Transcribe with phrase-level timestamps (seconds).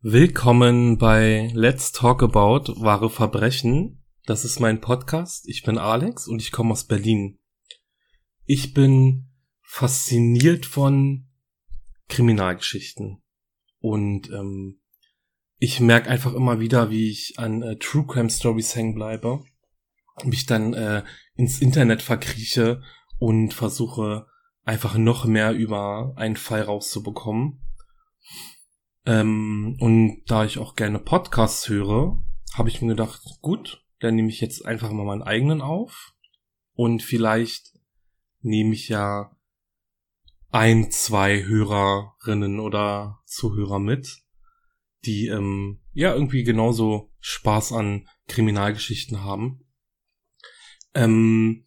[0.00, 4.04] Willkommen bei Let's Talk About wahre Verbrechen.
[4.26, 5.48] Das ist mein Podcast.
[5.48, 7.40] Ich bin Alex und ich komme aus Berlin.
[8.44, 9.28] Ich bin
[9.60, 11.26] fasziniert von
[12.08, 13.24] Kriminalgeschichten
[13.80, 14.80] und ähm,
[15.56, 19.42] ich merke einfach immer wieder, wie ich an äh, True Crime Stories hängen bleibe,
[20.22, 21.02] mich dann äh,
[21.34, 22.84] ins Internet verkrieche
[23.18, 24.28] und versuche
[24.62, 27.64] einfach noch mehr über einen Fall rauszubekommen.
[29.06, 32.22] Ähm, und da ich auch gerne Podcasts höre,
[32.54, 36.12] habe ich mir gedacht, gut, dann nehme ich jetzt einfach mal meinen eigenen auf.
[36.74, 37.72] Und vielleicht
[38.40, 39.36] nehme ich ja
[40.50, 44.22] ein, zwei Hörerinnen oder Zuhörer mit,
[45.04, 49.66] die ähm, ja irgendwie genauso Spaß an Kriminalgeschichten haben.
[50.94, 51.64] Ähm,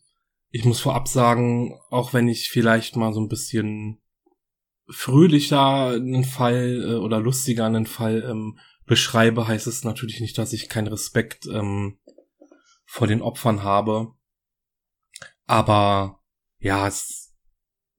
[0.49, 4.00] ich muss vorab sagen, auch wenn ich vielleicht mal so ein bisschen
[4.91, 10.53] fröhlicher einen Fall äh, oder lustiger einen Fall ähm, beschreibe, heißt es natürlich nicht, dass
[10.53, 11.99] ich keinen Respekt ähm,
[12.85, 14.13] vor den Opfern habe.
[15.45, 16.21] Aber
[16.59, 17.33] ja, es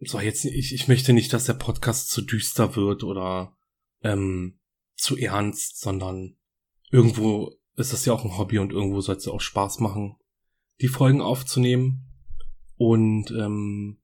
[0.01, 3.57] soll jetzt ich, ich möchte nicht, dass der Podcast zu düster wird oder
[4.03, 4.59] ähm,
[4.95, 6.37] zu ernst, sondern
[6.91, 10.17] irgendwo ist es ja auch ein Hobby und irgendwo soll es ja auch Spaß machen,
[10.81, 12.07] die Folgen aufzunehmen.
[12.77, 14.03] Und ähm,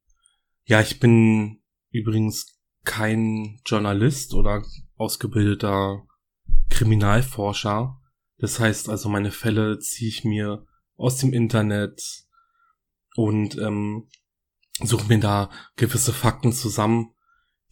[0.64, 2.57] ja, ich bin übrigens
[2.88, 4.64] kein Journalist oder
[4.96, 6.06] ausgebildeter
[6.70, 8.00] Kriminalforscher.
[8.38, 12.24] Das heißt also, meine Fälle ziehe ich mir aus dem Internet
[13.14, 14.08] und ähm,
[14.82, 17.10] suche mir da gewisse Fakten zusammen,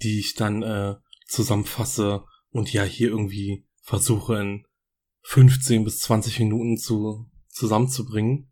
[0.03, 4.67] die ich dann äh, zusammenfasse und ja hier irgendwie versuche in
[5.23, 8.51] 15 bis 20 Minuten zu zusammenzubringen.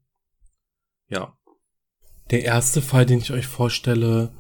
[1.09, 1.37] Ja.
[2.31, 4.35] Der erste Fall, den ich euch vorstelle,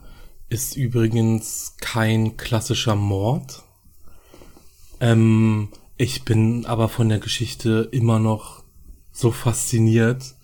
[0.49, 3.63] ist übrigens kein klassischer Mord.
[5.01, 8.63] Ähm, ich bin aber von der Geschichte immer noch
[9.13, 10.35] so fasziniert,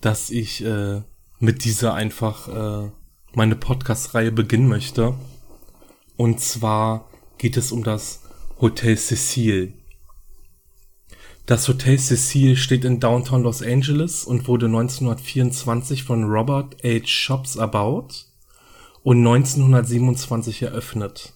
[0.00, 1.02] dass ich äh,
[1.38, 2.90] mit dieser einfach äh,
[3.34, 5.14] meine Podcast-Reihe beginnen möchte.
[6.16, 7.08] Und zwar
[7.38, 8.22] geht es um das
[8.60, 9.72] Hotel Cecil.
[11.46, 17.06] Das Hotel Cecil steht in Downtown Los Angeles und wurde 1924 von Robert H.
[17.06, 18.27] Shops erbaut
[19.02, 21.34] und 1927 eröffnet.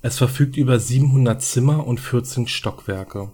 [0.00, 3.32] Es verfügt über 700 Zimmer und 14 Stockwerke.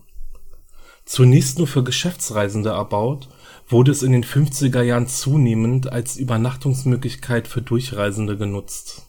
[1.05, 3.29] Zunächst nur für Geschäftsreisende erbaut,
[3.69, 9.07] wurde es in den 50er Jahren zunehmend als Übernachtungsmöglichkeit für Durchreisende genutzt.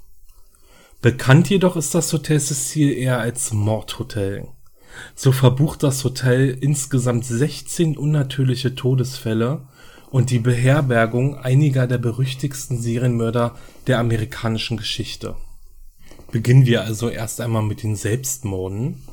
[1.02, 4.48] Bekannt jedoch ist das Hotel Cecil eher als Mordhotel.
[5.14, 9.68] So verbucht das Hotel insgesamt 16 unnatürliche Todesfälle
[10.16, 13.54] und die Beherbergung einiger der berüchtigsten Serienmörder
[13.86, 15.36] der amerikanischen Geschichte.
[16.32, 19.04] Beginnen wir also erst einmal mit den Selbstmorden.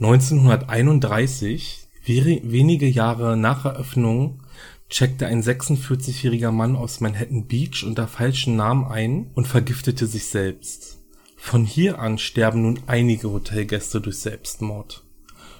[0.00, 4.42] 1931, wenige Jahre nach Eröffnung,
[4.88, 10.98] checkte ein 46-jähriger Mann aus Manhattan Beach unter falschen Namen ein und vergiftete sich selbst.
[11.36, 15.04] Von hier an sterben nun einige Hotelgäste durch Selbstmord.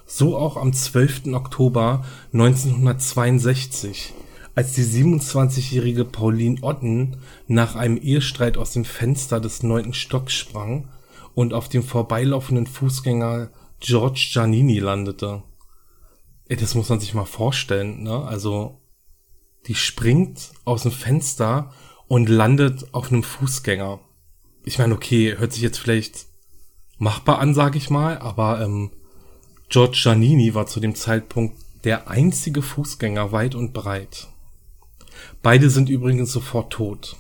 [0.05, 1.27] So auch am 12.
[1.33, 4.15] Oktober 1962
[4.55, 7.17] als die 27-jährige Pauline Otten
[7.49, 10.89] nach einem Ehestreit aus dem Fenster des neunten Stocks sprang
[11.35, 13.51] und auf dem vorbeilaufenden Fußgänger
[13.81, 15.43] George Giannini landete.
[16.49, 18.25] Ey, das muss man sich mal vorstellen, ne?
[18.25, 18.81] Also,
[19.67, 21.73] die springt aus dem Fenster
[22.07, 24.01] und landet auf einem Fußgänger.
[24.65, 26.27] Ich meine, okay, hört sich jetzt vielleicht
[26.99, 28.91] machbar an, sag ich mal, aber ähm,
[29.69, 34.29] George Giannini war zu dem Zeitpunkt der einzige Fußgänger weit und breit.
[35.43, 37.17] Beide sind übrigens sofort tot.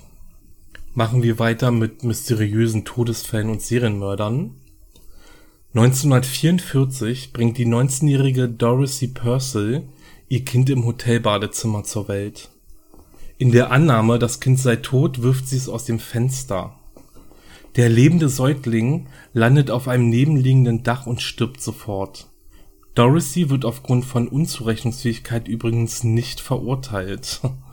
[0.94, 4.52] Machen wir weiter mit mysteriösen Todesfällen und Serienmördern.
[5.74, 9.82] 1944 bringt die 19-jährige Dorothy Purcell
[10.28, 12.48] ihr Kind im Hotelbadezimmer zur Welt.
[13.38, 16.78] In der Annahme, das Kind sei tot, wirft sie es aus dem Fenster.
[17.76, 22.28] Der lebende Säugling landet auf einem nebenliegenden Dach und stirbt sofort.
[22.94, 27.40] Dorothy wird aufgrund von Unzurechnungsfähigkeit übrigens nicht verurteilt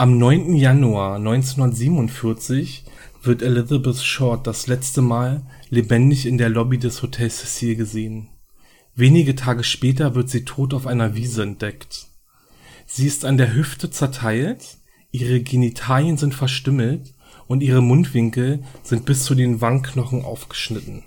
[0.00, 0.54] Am 9.
[0.54, 2.84] Januar 1947
[3.24, 8.28] wird Elizabeth Short das letzte Mal lebendig in der Lobby des Hotels Cecil gesehen.
[8.94, 12.06] Wenige Tage später wird sie tot auf einer Wiese entdeckt.
[12.86, 14.78] Sie ist an der Hüfte zerteilt,
[15.10, 17.12] ihre Genitalien sind verstümmelt
[17.48, 21.02] und ihre Mundwinkel sind bis zu den Wangenknochen aufgeschnitten.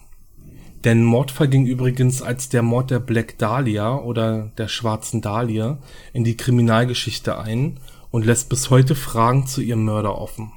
[0.83, 5.77] Der Mordfall ging übrigens als der Mord der Black Dahlia oder der Schwarzen Dahlia
[6.11, 7.79] in die Kriminalgeschichte ein
[8.11, 10.51] und lässt bis heute Fragen zu ihrem Mörder offen.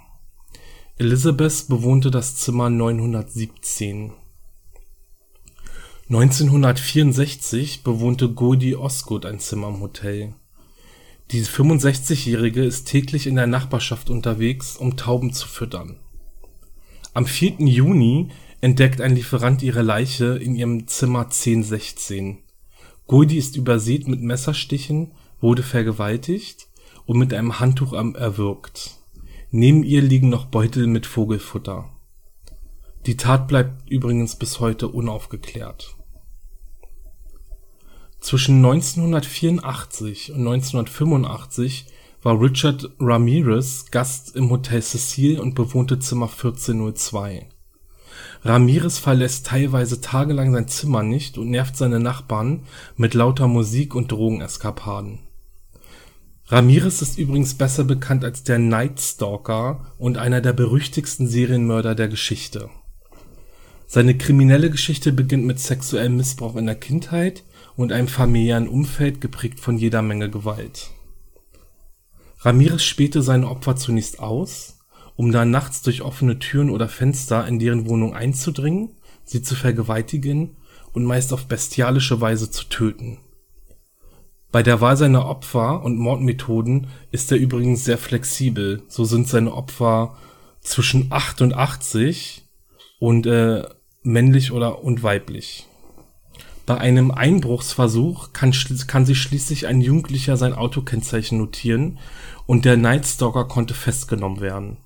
[0.97, 4.13] Elizabeth bewohnte das Zimmer 917.
[6.09, 10.35] 1964 bewohnte Godi Osgood ein Zimmer im Hotel.
[11.31, 15.99] Die 65-Jährige ist täglich in der Nachbarschaft unterwegs, um Tauben zu füttern.
[17.15, 17.61] Am 4.
[17.61, 18.29] Juni
[18.61, 22.39] entdeckt ein Lieferant ihre Leiche in ihrem Zimmer 1016.
[23.07, 26.69] Godi ist übersät mit Messerstichen, wurde vergewaltigt
[27.07, 28.99] und mit einem Handtuch erwürgt.
[29.51, 31.91] Neben ihr liegen noch Beutel mit Vogelfutter.
[33.07, 35.97] Die Tat bleibt übrigens bis heute unaufgeklärt.
[38.21, 41.87] Zwischen 1984 und 1985
[42.23, 47.51] war Richard Ramirez Gast im Hotel Cecil und bewohnte Zimmer 1402.
[48.43, 52.63] Ramirez verlässt teilweise tagelang sein Zimmer nicht und nervt seine Nachbarn
[52.97, 55.21] mit lauter Musik und Drogeneskapaden.
[56.49, 62.09] Ramirez ist übrigens besser bekannt als der Night Stalker und einer der berüchtigsten Serienmörder der
[62.09, 62.69] Geschichte.
[63.87, 67.45] Seine kriminelle Geschichte beginnt mit sexuellem Missbrauch in der Kindheit
[67.77, 70.91] und einem familiären Umfeld geprägt von jeder Menge Gewalt.
[72.41, 74.81] Ramirez spähte seine Opfer zunächst aus,
[75.17, 78.91] um dann nachts durch offene Türen oder Fenster in deren Wohnung einzudringen,
[79.25, 80.57] sie zu vergewaltigen
[80.93, 83.24] und meist auf bestialische Weise zu töten.
[84.55, 89.53] Bei der Wahl seiner Opfer und Mordmethoden ist er übrigens sehr flexibel, so sind seine
[89.53, 90.17] Opfer
[90.61, 92.45] zwischen 88
[93.01, 93.65] und äh,
[94.05, 95.67] männlich oder und weiblich
[96.67, 98.55] bei einem Einbruchsversuch kann,
[98.87, 101.99] kann sich schließlich ein Jugendlicher sein Autokennzeichen notieren
[102.47, 104.77] und der Night Stalker konnte festgenommen werden.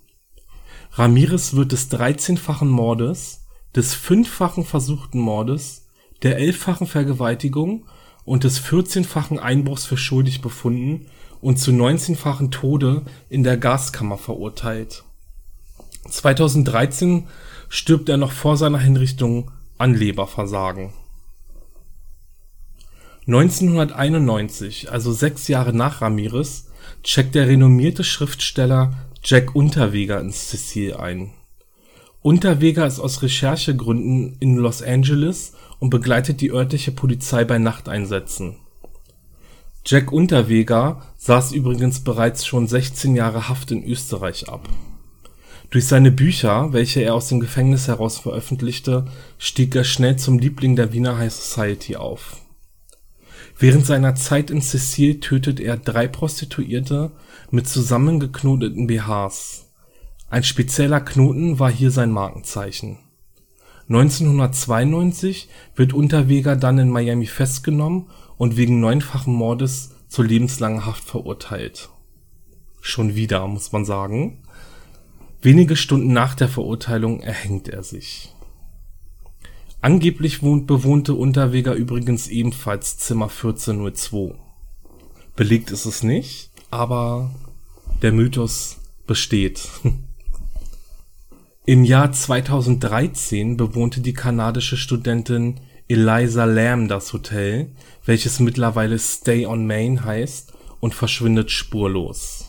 [0.92, 5.88] Ramirez wird des 13-fachen Mordes, des fünffachen versuchten Mordes,
[6.22, 7.84] der elffachen Vergewaltigung
[8.28, 11.06] und des 14-fachen Einbruchs für schuldig befunden
[11.40, 15.04] und zu 19-fachen Tode in der Gaskammer verurteilt.
[16.08, 17.26] 2013
[17.68, 20.92] stirbt er noch vor seiner Hinrichtung an Leberversagen
[23.28, 26.68] 1991, also sechs Jahre nach Ramirez,
[27.02, 31.32] checkt der renommierte Schriftsteller Jack Unterweger ins Cecil ein.
[32.22, 38.56] Unterweger ist aus Recherchegründen in Los Angeles und begleitet die örtliche Polizei bei Nachteinsätzen.
[39.84, 44.68] Jack Unterweger saß übrigens bereits schon 16 Jahre Haft in Österreich ab.
[45.70, 49.06] Durch seine Bücher, welche er aus dem Gefängnis heraus veröffentlichte,
[49.38, 52.38] stieg er schnell zum Liebling der Wiener High Society auf
[53.58, 57.10] Während seiner Zeit in Cecil tötet er drei Prostituierte
[57.50, 59.66] mit zusammengeknoteten BHs.
[60.30, 62.98] Ein spezieller Knoten war hier sein Markenzeichen.
[63.88, 68.06] 1992 wird Unterweger dann in Miami festgenommen
[68.36, 71.88] und wegen neunfachen Mordes zu lebenslanger Haft verurteilt.
[72.80, 74.42] Schon wieder, muss man sagen.
[75.40, 78.34] Wenige Stunden nach der Verurteilung erhängt er sich
[79.80, 84.34] Angeblich bewohnte Unterweger übrigens ebenfalls Zimmer 1402.
[85.36, 87.30] Belegt ist es nicht, aber
[88.02, 89.68] der Mythos besteht.
[91.68, 97.72] Im Jahr 2013 bewohnte die kanadische Studentin Eliza Lamb das Hotel,
[98.06, 102.46] welches mittlerweile Stay on Main heißt und verschwindet spurlos.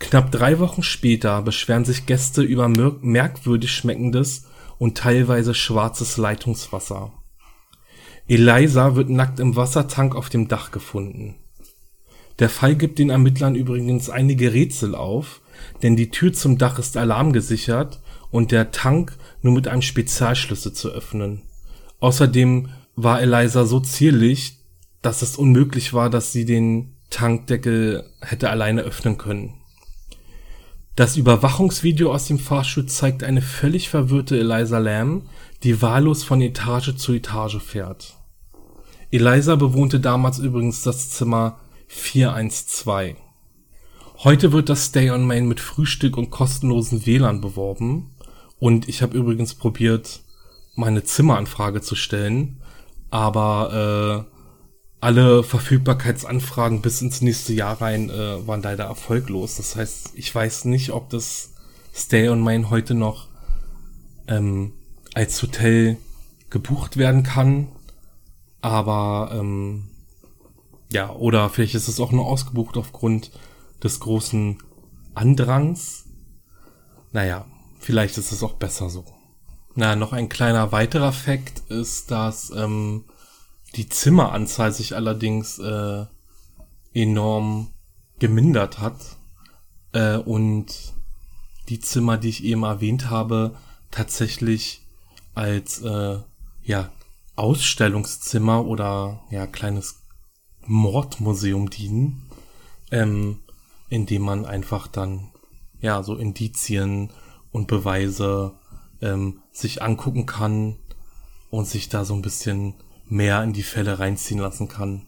[0.00, 7.12] Knapp drei Wochen später beschweren sich Gäste über merkwürdig schmeckendes und teilweise schwarzes Leitungswasser.
[8.26, 11.36] Eliza wird nackt im Wassertank auf dem Dach gefunden.
[12.40, 15.40] Der Fall gibt den Ermittlern übrigens einige Rätsel auf,
[15.84, 20.90] denn die Tür zum Dach ist alarmgesichert und der Tank nur mit einem Spezialschlüssel zu
[20.90, 21.42] öffnen.
[22.00, 24.58] Außerdem war Eliza so zierlich,
[25.02, 29.58] dass es unmöglich war, dass sie den Tankdeckel hätte alleine öffnen können
[30.98, 35.28] das Überwachungsvideo aus dem Fahrstuhl zeigt eine völlig verwirrte Eliza Lamb,
[35.62, 38.16] die wahllos von Etage zu Etage fährt.
[39.12, 43.16] Eliza bewohnte damals übrigens das Zimmer 412.
[44.24, 48.10] Heute wird das Stay on Main mit Frühstück und kostenlosen WLAN beworben
[48.58, 50.20] und ich habe übrigens probiert,
[50.74, 52.60] meine Zimmeranfrage zu stellen,
[53.10, 54.38] aber äh,
[55.00, 59.56] alle Verfügbarkeitsanfragen bis ins nächste Jahr rein äh, waren leider erfolglos.
[59.56, 61.54] Das heißt, ich weiß nicht, ob das
[61.94, 63.28] Stay on Main heute noch
[64.26, 64.72] ähm,
[65.14, 65.98] als Hotel
[66.50, 67.68] gebucht werden kann.
[68.60, 69.88] Aber ähm,
[70.90, 73.30] ja, oder vielleicht ist es auch nur ausgebucht aufgrund
[73.82, 74.58] des großen
[75.14, 76.06] Andrangs.
[77.12, 77.46] Naja,
[77.78, 79.04] vielleicht ist es auch besser so.
[79.74, 83.04] Na, noch ein kleiner weiterer Fakt ist, dass ähm,
[83.76, 86.06] die Zimmeranzahl sich allerdings äh,
[86.94, 87.70] enorm
[88.18, 88.96] gemindert hat
[89.92, 90.94] äh, und
[91.68, 93.56] die Zimmer, die ich eben erwähnt habe,
[93.90, 94.86] tatsächlich
[95.34, 96.18] als äh,
[96.62, 96.90] ja
[97.36, 100.02] Ausstellungszimmer oder ja kleines
[100.66, 102.28] Mordmuseum dienen,
[102.90, 103.40] ähm,
[103.88, 105.30] in man einfach dann
[105.80, 107.10] ja so Indizien
[107.50, 108.52] und Beweise
[109.00, 110.76] ähm, sich angucken kann
[111.50, 112.74] und sich da so ein bisschen
[113.06, 115.06] mehr in die Fälle reinziehen lassen kann.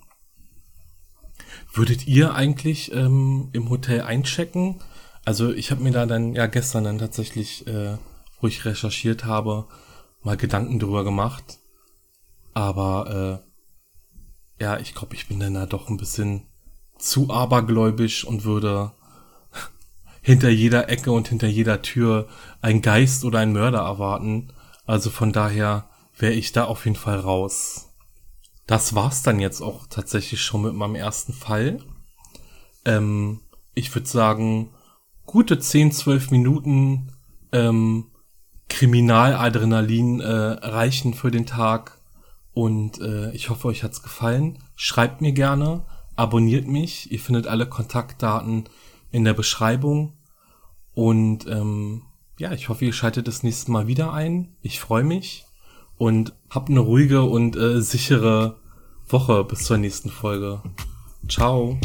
[1.72, 4.80] Würdet ihr eigentlich ähm, im Hotel einchecken?
[5.24, 7.96] Also ich habe mir da dann ja gestern dann tatsächlich, äh,
[8.40, 9.66] wo ich recherchiert habe,
[10.22, 11.58] mal Gedanken drüber gemacht.
[12.54, 13.42] Aber
[14.58, 16.46] äh, ja, ich glaube, ich bin dann da doch ein bisschen
[16.98, 18.92] zu abergläubisch und würde
[20.22, 22.28] hinter jeder Ecke und hinter jeder Tür
[22.60, 24.52] ein Geist oder ein Mörder erwarten.
[24.86, 27.88] Also von daher wäre ich da auf jeden Fall raus.
[28.66, 31.78] Das war's dann jetzt auch tatsächlich schon mit meinem ersten Fall.
[32.84, 33.40] Ähm,
[33.74, 34.70] ich würde sagen,
[35.26, 37.12] gute 10, 12 Minuten
[37.52, 38.06] ähm,
[38.68, 41.98] Kriminaladrenalin äh, reichen für den Tag.
[42.52, 44.58] Und äh, ich hoffe, euch hat's gefallen.
[44.76, 45.82] Schreibt mir gerne,
[46.16, 47.10] abonniert mich.
[47.10, 48.64] Ihr findet alle Kontaktdaten
[49.10, 50.14] in der Beschreibung.
[50.94, 52.02] Und ähm,
[52.38, 54.56] ja, ich hoffe, ihr schaltet das nächste Mal wieder ein.
[54.62, 55.44] Ich freue mich
[55.98, 58.56] und habt eine ruhige und äh, sichere
[59.08, 60.62] Woche bis zur nächsten Folge.
[61.28, 61.78] Ciao.